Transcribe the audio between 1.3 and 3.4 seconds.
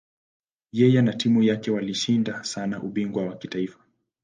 yake walishinda sana ubingwa wa